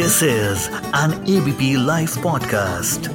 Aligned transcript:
This 0.00 0.22
is 0.22 0.68
an 0.94 1.12
ABP 1.28 1.76
Life 1.76 2.14
podcast. 2.24 3.08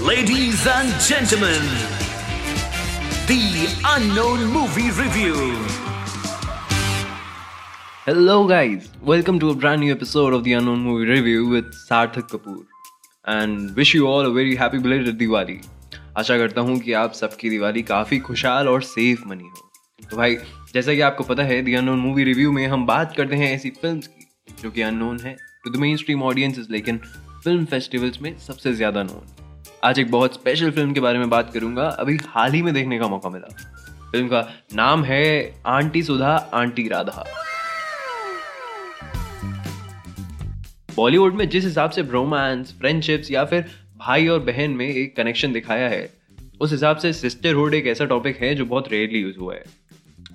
Ladies 0.00 0.66
and 0.66 0.88
gentlemen, 1.02 1.60
the 3.26 3.76
unknown 3.84 4.46
movie 4.46 4.90
review. 4.92 5.34
Hello, 8.06 8.48
guys. 8.48 8.88
Welcome 9.02 9.38
to 9.40 9.50
a 9.50 9.54
brand 9.54 9.82
new 9.82 9.92
episode 9.92 10.32
of 10.32 10.44
the 10.44 10.54
Unknown 10.54 10.80
Movie 10.80 11.10
Review 11.10 11.46
with 11.46 11.74
Sarthak 11.86 12.30
Kapoor. 12.30 12.64
And 13.26 13.76
wish 13.76 13.92
you 13.92 14.06
all 14.06 14.24
a 14.24 14.30
very 14.30 14.56
happy 14.56 14.78
belated 14.78 15.18
Diwali. 15.18 15.62
आशा 16.16 16.36
करता 16.38 16.60
हूँ 16.60 16.78
कि 16.80 16.92
आप 16.94 17.12
सबकी 17.12 17.50
दिवाली 17.50 17.82
काफ़ी 17.82 18.18
खुशहाल 18.18 18.68
और 18.68 18.82
safe 18.82 19.26
money 19.28 19.44
हो। 19.44 19.70
तो 20.10 20.16
भाई, 20.16 20.36
जैसा 20.74 20.94
कि 20.94 21.00
आपको 21.00 21.24
पता 21.24 21.42
है 21.42 21.60
दी 21.62 21.74
अननोन 21.74 21.98
मूवी 21.98 22.24
रिव्यू 22.24 22.52
में 22.52 22.66
हम 22.66 22.86
बात 22.86 23.14
करते 23.16 23.36
हैं 23.36 23.52
ऐसी 23.54 23.70
फ़िल्म 23.72 23.98
की, 23.98 24.26
जो 24.62 24.70
कि 24.70 24.82
अननोन 24.82 25.18
है 25.20 25.36
to 25.64 25.70
the 25.70 25.76
main 25.76 25.96
stream 25.96 26.22
audiences 26.22 26.66
लेकिन 26.70 26.98
फ़िल्म 27.44 27.64
फेस्टिवल्स 27.64 28.20
में 28.22 28.38
सबसे 28.38 28.72
ज़्यादा 28.74 29.02
नोन 29.02 29.34
आज 29.84 29.98
एक 29.98 30.10
बहुत 30.10 30.34
स्पेशल 30.34 30.70
फ़िल्म 30.70 30.92
के 30.92 31.00
बारे 31.00 31.18
में 31.18 31.28
बात 31.30 31.52
करूँगा, 31.54 31.88
अभी 31.88 32.18
हाल 32.26 32.52
ही 32.52 32.62
में 32.62 32.72
देखने 32.74 32.98
का 32.98 33.08
मौका 33.08 33.30
मिला। 33.30 33.54
फ़िल्म 34.10 34.28
का 34.28 34.48
नाम 34.74 35.04
है 35.04 35.60
आंटी 35.66 36.02
सुधा 36.02 36.36
आंटी 36.54 36.88
राधा 36.88 37.24
बॉलीवुड 40.96 41.34
में 41.34 41.48
जिस 41.48 41.64
हिसाब 41.64 41.90
से 41.90 42.02
रोमांस 42.02 42.74
फ्रेंडशिप्स 42.78 43.30
या 43.30 43.44
फिर 43.44 43.64
भाई 43.98 44.26
और 44.28 44.38
बहन 44.40 44.70
में 44.70 44.86
एक 44.86 45.16
कनेक्शन 45.16 45.52
दिखाया 45.52 45.88
है 45.88 46.08
उस 46.60 46.72
हिसाब 46.72 46.96
से 46.96 47.12
सिस्टरहुड 47.12 47.74
एक 47.74 47.86
ऐसा 47.86 48.04
टॉपिक 48.04 48.36
है 48.36 48.54
जो 48.54 48.64
बहुत 48.64 48.92
रेयरली 48.92 49.20
यूज़ 49.20 49.36
हुआ 49.38 49.54
है। 49.54 49.64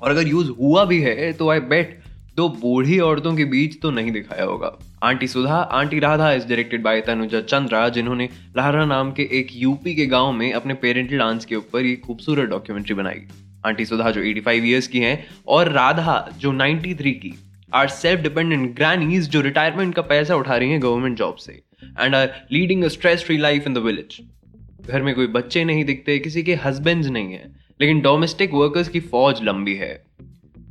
और 0.02 0.12
अगर 0.12 0.28
यूज़ 0.28 0.50
हुआ 0.52 0.86
भी 0.86 1.00
है 1.02 1.32
तो 1.34 1.50
आई 1.50 1.60
बेट 1.60 2.00
दो 2.38 2.48
बूढ़ी 2.52 3.00
औरतों 3.00 3.36
के 3.36 3.46
बीच 3.46 3.80
तो 3.82 3.92
नहीं 3.92 4.12
दिखाया 4.12 4.44
होगा। 4.44 4.78
Aunty 5.04 5.28
Sudha, 5.28 5.56
aunty 5.56 6.00
Radha 6.00 6.32
is 6.34 6.48
directed 6.48 6.84
by 6.84 7.02
Tanuja 7.02 7.42
Chandra, 7.42 7.88
जिन्होंने 7.90 8.30
लहरा 8.58 8.86
नाम 8.86 9.12
के 9.12 9.24
एक 9.32 9.48
यूपी 9.54 9.96
के 9.96 10.06
गाँव 10.08 10.32
में 10.32 10.52
अपने 10.54 10.74
पेरेंटल 10.76 11.18
डांस 11.18 11.46
के 11.46 11.56
ऊपर 11.56 11.86
एक 11.86 12.02
खूबसूरत 12.02 12.50
डॉक्यूमेंट्री 12.50 12.96
बनाई। 12.96 13.22
आंटी 13.66 13.86
सुधा 13.86 14.12
जो 14.12 14.22
85 14.24 14.42
फाइव 14.42 14.66
ईयर्स 14.66 14.88
की 14.88 15.00
हैं, 15.00 15.26
और 15.48 15.72
राधा 15.72 16.30
जो 16.38 16.52
93 16.52 17.14
की 17.16 17.34
आर 17.74 17.88
सेल्फ 17.90 18.22
डिपेंडेंट 18.22 18.76
ग्रैनीज 18.76 19.30
जो 19.30 19.42
रिटायरमेंट 19.42 19.94
का 19.96 20.02
पैसा 20.04 20.36
उठा 20.36 20.56
रही 20.56 20.70
हैं 20.70 20.82
गवर्नमेंट 20.82 21.18
जॉब 21.18 21.36
से 21.36 21.62
and 22.00 22.16
are 22.16 22.30
leading 22.52 22.84
a 22.84 22.88
stress 22.88 23.24
free 23.24 23.38
life 23.38 23.68
in 23.68 23.74
the 23.74 23.78
village 23.78 24.20
घर 24.88 25.02
में 25.02 25.16
कोई 25.16 25.28
बच्चे 25.28 25.64
नहीं 25.64 25.86
दिखते, 25.86 26.20
किसी 26.20 26.44
के 26.44 26.56
हस्बैंड 26.56 27.06
नहीं 27.06 27.34
है। 27.34 27.56
लेकिन 27.82 28.02
डोमेस्टिक 28.02 28.54
वर्कर्स 28.54 28.90
की 28.90 29.00
फौज 29.00 29.44
लंबी 29.44 29.76
है। 29.76 30.04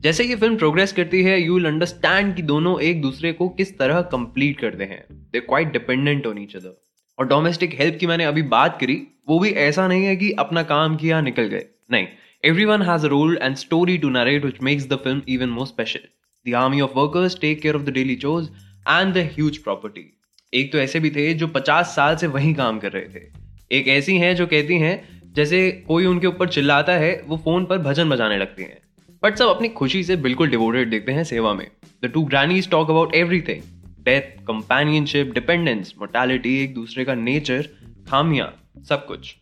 जैसे 0.01 0.25
ये 0.25 0.37
फ़िल्म 0.37 0.57
प्रोग्रेस 0.57 0.93
करती 0.93 1.23
है 1.23 1.41
यू 1.43 1.55
विल 1.55 1.67
अंडरस्टैंड 1.67 2.35
कि 2.37 2.43
दोनों 2.43 2.81
एक 2.81 3.01
दूसरे 3.03 3.33
को 3.33 3.49
किस 3.49 3.79
तरह 3.79 4.01
कंप्लीट 4.03 4.61
करते 4.61 4.85
हैं। 4.85 5.05
They 5.33 5.41
quite 5.41 5.73
dependent 5.73 6.27
on 6.27 6.39
each 6.39 6.57
other 6.57 6.83
और 7.19 7.27
डोमेस्टिक 7.27 7.75
हेल्प 7.81 7.97
की 8.01 8.07
मैंने 8.07 8.25
अभी 8.25 8.43
बात 8.43 8.79
करी, 8.81 9.03
वो 9.29 9.39
भी 9.39 9.51
ऐसा 9.51 9.89
नहीं 9.89 10.05
है 10.05 10.17
कि 10.17 10.31
अपना 10.33 10.63
काम 10.63 10.97
किया, 10.97 11.21
निकल 11.21 11.43
गए। 11.43 11.65
नहीं 11.91 12.07
everyone 12.65 12.83
has 12.83 13.07
role 13.07 13.39
and 13.43 13.57
story 13.57 13.99
to 13.99 14.11
narrate 14.11 14.47
which 14.47 14.63
makes 14.69 14.89
the 14.93 14.99
film 15.07 15.21
even 15.29 15.57
more 15.57 15.69
special 15.69 16.07
the 16.47 16.57
army 16.63 16.83
of 16.87 16.97
workers 16.97 17.37
take 17.45 17.63
care 17.65 17.77
of 17.81 17.85
the 17.89 17.95
daily 17.99 18.17
chores 18.25 18.49
and 18.89 19.17
the 19.17 19.27
huge 19.39 19.61
property 19.69 20.07
एक 20.55 20.73
तो 20.73 20.79
ऐसे 20.79 21.01
भी 21.01 21.11
थे 21.11 21.35
जो 21.35 21.47
पचास 21.47 21.87
साल 21.87 22.17
से 22.17 22.27
वहीं 22.27 22.55
काम 22.55 22.79
कर 22.79 22.93
रहे 22.93 23.05
थे। 23.05 23.40
एक 23.73 23.89
ऐसी 23.89 24.17
हैं 24.19 24.35
जो 24.37 24.47
कहती 24.47 24.79
हैं, 24.79 24.95
जैसे 25.35 25.71
कोई 25.89 26.07
उनके 26.07 26.27
ऊपर 26.27 26.49
चिल्लाता 26.49 26.93
है, 26.93 27.23
वो 27.27 27.37
फ़ोन 27.37 27.65
पर 27.65 27.79
भजन 27.79 28.09
बजाने 28.11 28.39
लगती 28.39 28.63
हैं। 28.63 28.79
बट 29.23 29.37
सब 29.37 29.49
अपनी 29.49 29.69
खुशी 29.69 30.03
से 30.05 30.17
बिल्कुल 30.17 30.49
डिवोटेड 30.51 30.91
देखते 30.91 31.13
हैं 31.13 31.25
सेवा 31.25 31.53
में। 31.55 31.67
The 32.05 32.11
two 32.15 32.23
grannies 32.23 32.71
talk 32.71 32.91
about 32.91 33.15
everything 33.15 33.63
death 34.05 34.45
companionship 34.47 35.33
dependence 35.35 35.95
mortality 35.99 36.59
एक 36.65 36.75
दूसरे 36.75 37.05
का 37.05 37.15
नेचर 37.15 37.69
खामियाँ, 38.09 38.53
सब 38.89 39.07
कुछ। 39.07 39.35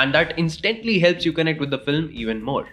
And 0.00 0.12
that 0.12 0.34
instantly 0.38 0.98
helps 0.98 1.26
you 1.26 1.32
connect 1.32 1.60
with 1.60 1.70
the 1.70 1.82
film 1.86 2.08
even 2.20 2.42
more 2.42 2.66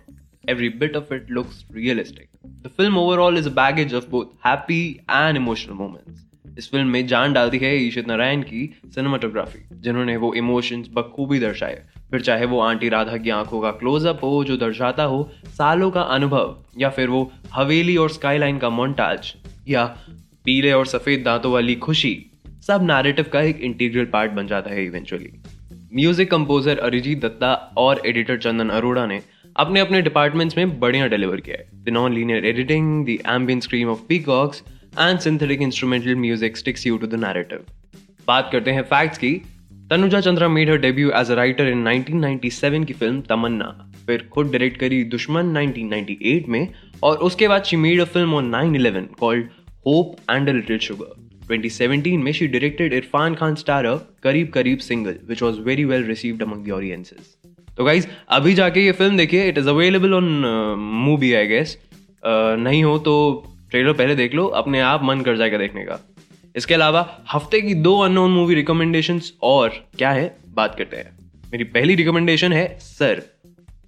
every 0.48 0.68
bit 0.82 0.96
of 0.96 1.12
it 1.12 1.30
looks 1.30 1.62
realistic. 1.76 2.28
The 2.64 2.70
film 2.70 2.98
overall 2.98 3.38
is 3.38 3.48
a 3.48 3.54
baggage 3.60 3.94
of 3.94 4.10
both 4.10 4.34
happy 4.40 5.02
and 5.10 5.38
emotional 5.38 5.76
moments. 5.76 6.20
इस 6.58 6.70
film 6.72 6.88
में 6.88 7.06
जान 7.08 7.34
डालती 7.34 7.58
है 7.58 7.76
ईशित 7.78 8.08
नारायण 8.08 8.42
की 8.42 8.70
cinematography 8.96 9.60
जिन्होंने 9.82 10.18
वो 10.18 10.34
emotions 10.34 10.90
बखूबी 10.94 11.40
दर्शाए। 11.40 11.82
फिर 12.12 12.22
चाहे 12.22 12.46
वो 12.46 12.60
आंटी 12.60 12.90
राधा 12.90 13.18
की 13.18 13.30
आँखों 13.30 13.62
का 13.62 13.72
क्लोजअप 13.72 14.24
हो, 14.24 14.44
जो 14.44 14.58
दर्शाता 14.58 15.04
हो 15.04 15.30
सालों 15.48 15.90
का 15.92 16.02
अनुभव, 16.02 16.56
या 16.78 16.90
फिर 16.90 17.10
वो 17.10 17.32
हवेली 17.54 17.98
और 17.98 18.10
स्काईलाइन 18.10 18.58
का 18.58 18.70
मोन्टाज 18.72 19.34
या 19.68 19.86
पीले 20.46 20.72
और 20.72 20.86
सफ़ेद 20.86 21.24
दांतों 21.24 21.52
वाली 21.52 21.76
खुशी, 21.78 22.18
सब 22.68 22.84
नैरेटिव 22.84 23.26
का 23.34 23.42
एक 23.42 23.62
इंटीग्रल 23.62 24.06
पार्ट 24.06 24.32
बन 24.32 24.48
जाता 24.48 24.70
है 24.70 24.86
eventually 24.86 25.32
music 25.96 26.30
composer 26.32 26.80
Arijit 26.80 27.22
Datta 27.22 27.54
और 27.78 28.02
एडिटर 28.06 28.38
चंदन 28.38 28.70
अरोड़ा 28.70 29.06
ने 29.06 29.22
अपने 29.56 29.80
अपने 29.80 30.02
डिपार्टमेंट्स 30.02 30.58
में 30.58 30.80
बढ़िया 30.80 31.08
डिलीवर 31.08 31.42
किया 31.42 31.58
है। 31.58 31.84
The 31.84 31.90
non 31.90 32.14
linear 32.14 32.46
editing 32.46 33.06
the 33.06 33.18
ambient 33.28 33.60
scream 33.60 33.90
of 33.90 34.00
peacocks 34.10 34.64
and 35.00 35.20
synthetic 35.20 35.62
instrumental 35.62 36.16
music 36.18 36.58
sticks 36.58 36.88
you 36.88 36.98
to 36.98 37.08
the 37.08 37.16
narrative 37.24 37.66
बात 38.28 38.50
करते 38.52 38.72
हैं 38.72 38.84
फैक्ट्स 38.84 39.18
की। 39.18 39.34
Tanuja 39.90 40.20
Chandra 40.22 40.48
made 40.50 40.70
her 40.70 40.78
debut 40.82 41.12
as 41.16 41.32
a 41.32 41.36
writer 41.36 41.68
in 41.70 41.84
1997 41.88 42.86
की 42.86 42.94
फ़िल्म 42.94 43.22
तमन्ना। 43.30 43.68
फिर 44.08 44.28
खुद 44.34 44.52
डायरेक्ट 44.52 44.80
करी 44.80 45.04
दुश्मन 45.12 45.54
1998 45.58 46.48
में, 46.50 46.68
और 47.04 47.18
उसके 47.20 47.48
बाद 47.48 47.64
she 47.64 47.78
made 47.78 48.00
a 48.00 48.06
film 48.06 48.34
on 48.36 48.50
9/11 48.56 49.08
called 49.20 49.50
hope 49.88 50.16
and 50.32 50.50
a 50.50 50.54
little 50.54 50.78
sugar 50.80 51.14
2017 51.50 52.18
में 52.20 52.32
she 52.32 52.48
directed 52.48 52.94
Irrfan 52.94 53.36
Khan 53.36 53.56
starrer 53.56 54.00
Qarib 54.24 54.52
Qarib 54.54 54.80
single 54.82 55.18
which 55.28 55.42
was 55.42 55.60
very 55.66 55.86
well 55.86 56.04
received 56.06 56.44
among 56.44 56.66
the 56.68 56.72
audiences 56.72 57.36
तो 57.78 57.84
गाइज़ 57.86 58.08
अभी 58.30 58.54
जाके 58.54 58.86
ये 58.86 58.92
फ़िल्म 58.94 59.18
देखिए 59.18 59.48
it 59.50 59.58
is 59.58 59.70
available 59.70 60.14
on 60.14 60.30
MUBI 61.06 61.34
I 61.34 61.48
guess 61.48 61.78
नहीं 62.24 62.84
हो 62.84 62.98
तो 63.00 63.14
trailer 63.76 63.94
पहले 63.94 64.16
देख 64.16 64.34
लो, 64.34 64.46
अपने 64.48 64.80
आप 64.80 65.04
मन 65.04 65.22
कर 65.22 65.38
जाएगा 65.38 65.58
देखने 65.58 65.82
का। 65.84 66.00
इसके 66.56 66.74
अलावा, 66.74 67.00
हफ़्ते 67.34 67.60
की 67.62 67.74
दो 67.76 67.98
अननोन 68.00 68.32
मूवी 68.32 68.56
रिकमेंडेशन 68.56 69.20
और 69.44 69.70
क्या 69.98 70.12
है? 70.12 70.36
बात 70.50 70.76
करते 70.78 70.98
हैं। 70.98 71.18
मेरी 71.52 71.64
पहली 71.64 71.96
रिकमेंडेशन 71.96 72.54
है 72.54 72.68
सर 72.80 73.20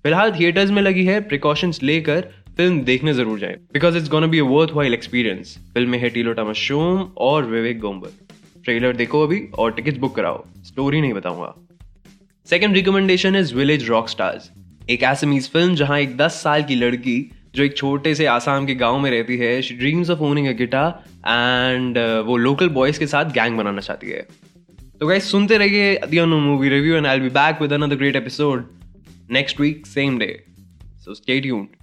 फ़िलहाल 0.04 0.32
थिएटर्स 0.32 0.72
में 0.72 0.82
लगी 0.82 1.06
है 1.06 1.20
प्रिकॉशंस 1.22 1.82
लेकर 1.84 2.28
फ़िल्म 2.58 2.82
देखने 2.82 3.14
ज़रूर 3.14 3.40
जाए। 3.40 3.56
Because 3.74 3.98
it's 3.98 4.10
gonna 4.10 4.28
be 4.28 4.42
worthwhile 4.74 4.94
experience 4.94 5.58
film 5.74 5.90
में 5.90 6.00
है 6.00 6.10
टीलो 6.10 6.34
टमशोम 6.34 7.02
और 7.18 7.46
विवेक 7.46 7.80
गोम्बर 7.80 8.10
ट्रेलर 8.66 8.96
देखो 8.96 9.24
अभी 9.24 9.42
और 9.58 9.72
टिकट 9.72 10.00
बुक 10.00 10.16
कराओ। 10.16 10.44
स्टोरी 10.66 11.02
नहीं 11.02 11.14
बताऊँगा। 11.14 11.54
Second 12.48 12.76
recommendation 12.76 13.36
is 13.36 13.56
village 13.56 13.90
rock 13.90 14.10
stars 14.10 14.52
एक 14.90 15.04
एसमीज 15.06 15.50
फ़िल्म 15.52 15.76
जहाँ 15.76 16.00
एक 16.00 16.18
10 16.18 16.44
साल 16.44 16.64
की 16.64 16.76
लड़की 16.76 17.20
जो 17.58 17.64
एक 17.64 17.78
छोटे 17.78 18.14
से 18.16 18.26
आसाम 18.32 18.66
के 18.66 18.74
गाँव 18.76 19.00
में 19.00 19.10
रहती 19.12 19.38
है 19.38 19.62
she 19.62 19.76
dreams 19.76 20.10
of 20.10 20.20
owning 20.24 20.48
a 20.48 20.52
guitar 20.58 20.90
and 21.28 21.98
वो 22.26 22.36
लोकल 22.38 22.70
बॉयज़ 22.76 23.00
के 23.00 23.08
साथ 23.08 23.32
गैंग 23.38 23.58
बनाना 23.58 23.82
चाहती 23.82 24.10
है। 24.10 24.28
तो 25.00 25.08
गाइस 25.08 25.32
सुनते 25.32 25.58
रहिए 25.58 25.96
the 26.12 26.28
movie 26.30 26.70
review 26.70 26.96
and 26.96 27.08
I 27.08 27.20
be 27.20 27.30
back 27.40 27.62
with 27.62 27.74
another 27.74 27.96
great 27.96 28.16
episode 28.16 28.70
next 29.32 29.60
week 29.60 29.88
same 29.88 30.18
day 30.20 30.32
so 31.06 31.14
stay 31.14 31.40
tuned 31.42 31.76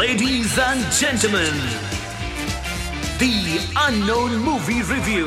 Ladies 0.00 0.52
and 0.64 0.84
gentlemen, 0.98 1.56
the 3.22 3.32
unknown 3.86 4.36
movie 4.44 4.78
review. 4.92 5.26